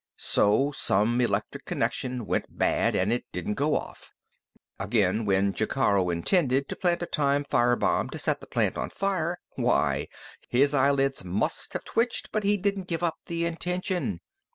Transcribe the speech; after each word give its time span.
So 0.17 0.71
some 0.71 1.21
electric 1.21 1.63
connection 1.65 2.25
went 2.25 2.57
bad, 2.57 2.95
and 2.95 3.13
it 3.13 3.25
didn't 3.31 3.53
go 3.53 3.75
off. 3.77 4.15
Again, 4.79 5.25
when 5.27 5.53
Jacaro 5.53 6.09
intended 6.11 6.67
to 6.69 6.75
plant 6.75 7.03
a 7.03 7.05
time 7.05 7.43
fire 7.43 7.75
bomb 7.75 8.09
to 8.09 8.17
set 8.17 8.39
the 8.39 8.47
plant 8.47 8.79
on 8.79 8.89
fire 8.89 9.37
why 9.57 10.07
his 10.49 10.73
eyelids 10.73 11.23
must 11.23 11.73
have 11.73 11.83
twitched 11.85 12.31
but 12.31 12.43
he 12.43 12.57
didn't 12.57 12.87
give 12.87 13.03
up 13.03 13.19
the 13.27 13.45
intention. 13.45 14.21